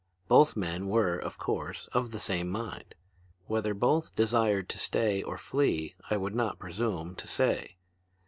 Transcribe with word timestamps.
Both 0.27 0.55
men 0.57 0.87
were, 0.87 1.15
of 1.15 1.37
course, 1.37 1.85
of 1.93 2.09
the 2.09 2.17
same 2.17 2.49
mind. 2.49 2.95
Whether 3.45 3.75
both 3.75 4.15
desired 4.15 4.67
to 4.69 4.79
stay 4.79 5.21
or 5.21 5.37
flee 5.37 5.93
I 6.09 6.17
would 6.17 6.33
not 6.33 6.57
presume 6.57 7.13
to 7.13 7.27
say. 7.27 7.77